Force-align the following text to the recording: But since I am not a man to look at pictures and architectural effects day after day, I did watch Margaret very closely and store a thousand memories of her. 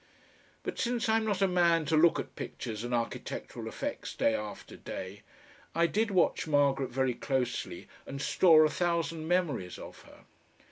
But 0.63 0.79
since 0.79 1.07
I 1.07 1.17
am 1.17 1.25
not 1.27 1.43
a 1.43 1.47
man 1.47 1.85
to 1.85 1.95
look 1.95 2.19
at 2.19 2.35
pictures 2.35 2.83
and 2.83 2.91
architectural 2.91 3.67
effects 3.67 4.15
day 4.15 4.33
after 4.33 4.75
day, 4.75 5.21
I 5.75 5.85
did 5.85 6.09
watch 6.09 6.47
Margaret 6.47 6.89
very 6.89 7.13
closely 7.13 7.87
and 8.07 8.19
store 8.19 8.65
a 8.65 8.69
thousand 8.71 9.27
memories 9.27 9.77
of 9.77 10.01
her. 10.01 10.21